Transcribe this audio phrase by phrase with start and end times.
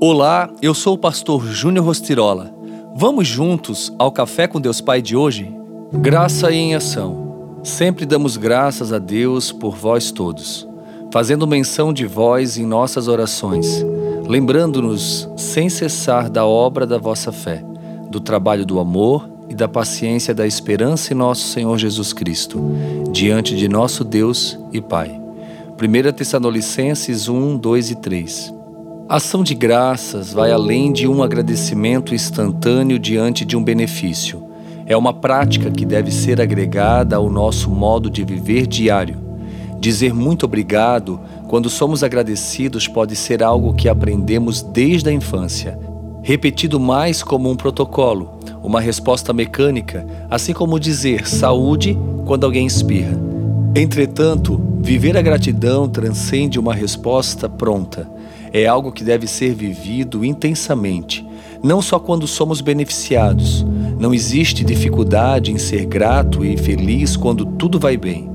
[0.00, 2.52] Olá, eu sou o pastor Júnior Rostirola.
[2.96, 5.54] Vamos juntos ao Café com Deus Pai de hoje?
[5.92, 7.60] Graça em ação.
[7.62, 10.68] Sempre damos graças a Deus por vós todos,
[11.12, 13.86] fazendo menção de vós em nossas orações,
[14.26, 17.64] lembrando-nos sem cessar da obra da vossa fé,
[18.10, 22.60] do trabalho do amor e da paciência da esperança em nosso Senhor Jesus Cristo,
[23.12, 25.20] diante de nosso Deus e Pai.
[25.80, 28.53] 1 Tessalonicenses 1, 2 e 3
[29.06, 34.42] Ação de graças vai além de um agradecimento instantâneo diante de um benefício.
[34.86, 39.18] É uma prática que deve ser agregada ao nosso modo de viver diário.
[39.78, 45.78] Dizer muito obrigado quando somos agradecidos pode ser algo que aprendemos desde a infância,
[46.22, 53.20] repetido mais como um protocolo, uma resposta mecânica, assim como dizer saúde quando alguém espirra.
[53.76, 58.08] Entretanto, viver a gratidão transcende uma resposta pronta
[58.54, 61.26] é algo que deve ser vivido intensamente,
[61.60, 63.66] não só quando somos beneficiados.
[63.98, 68.30] Não existe dificuldade em ser grato e feliz quando tudo vai bem.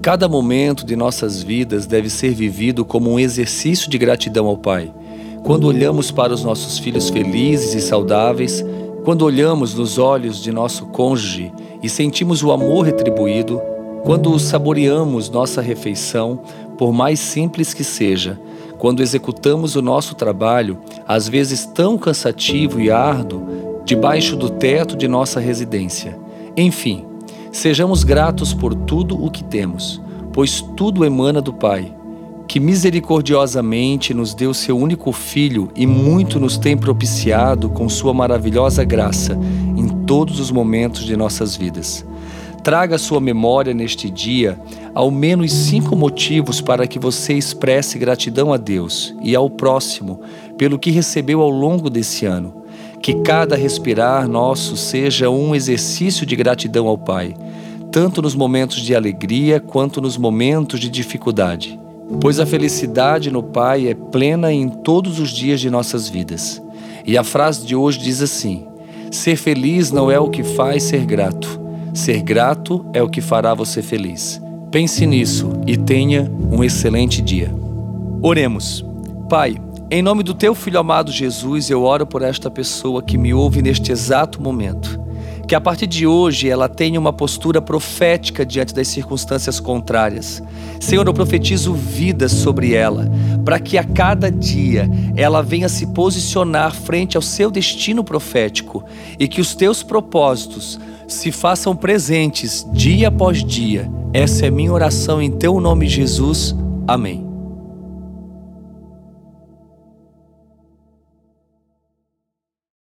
[0.00, 4.92] Cada momento de nossas vidas deve ser vivido como um exercício de gratidão ao Pai.
[5.42, 8.64] Quando olhamos para os nossos filhos felizes e saudáveis,
[9.04, 13.60] quando olhamos nos olhos de nosso cônjuge e sentimos o amor retribuído,
[14.04, 16.38] quando saboreamos nossa refeição,
[16.78, 18.38] por mais simples que seja,
[18.80, 25.06] quando executamos o nosso trabalho, às vezes tão cansativo e árduo, debaixo do teto de
[25.06, 26.18] nossa residência.
[26.56, 27.04] Enfim,
[27.52, 30.00] sejamos gratos por tudo o que temos,
[30.32, 31.94] pois tudo emana do Pai,
[32.48, 38.82] que misericordiosamente nos deu seu único Filho e muito nos tem propiciado com sua maravilhosa
[38.82, 39.38] graça
[39.76, 42.02] em todos os momentos de nossas vidas.
[42.62, 44.58] Traga à sua memória neste dia
[44.94, 50.20] ao menos cinco motivos para que você expresse gratidão a Deus e ao próximo
[50.58, 52.62] pelo que recebeu ao longo desse ano.
[53.00, 57.34] Que cada respirar nosso seja um exercício de gratidão ao Pai,
[57.90, 61.80] tanto nos momentos de alegria quanto nos momentos de dificuldade.
[62.20, 66.60] Pois a felicidade no Pai é plena em todos os dias de nossas vidas.
[67.06, 68.66] E a frase de hoje diz assim:
[69.10, 71.59] Ser feliz não é o que faz ser grato
[71.92, 74.40] Ser grato é o que fará você feliz.
[74.70, 77.52] Pense nisso e tenha um excelente dia.
[78.22, 78.84] Oremos.
[79.28, 79.56] Pai,
[79.90, 83.60] em nome do teu filho amado Jesus, eu oro por esta pessoa que me ouve
[83.60, 85.00] neste exato momento.
[85.48, 90.40] Que a partir de hoje ela tenha uma postura profética diante das circunstâncias contrárias.
[90.78, 93.10] Senhor, eu profetizo vida sobre ela,
[93.44, 98.84] para que a cada dia ela venha se posicionar frente ao seu destino profético
[99.18, 100.78] e que os teus propósitos
[101.12, 103.90] se façam presentes dia após dia.
[104.12, 106.54] Essa é minha oração em teu nome, Jesus.
[106.86, 107.29] Amém.